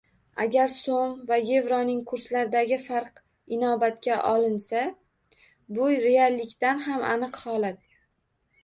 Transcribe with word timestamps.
Agar 0.43 0.69
so‘m 0.75 1.11
va 1.31 1.37
yevroning 1.49 1.99
kurslaridagi 2.13 2.79
farq 2.87 3.21
inobatga 3.59 4.19
olinsa, 4.33 4.83
bu 5.79 5.93
reallikdan 6.09 6.85
ham 6.89 7.07
aniq 7.15 7.41
holat. 7.47 7.83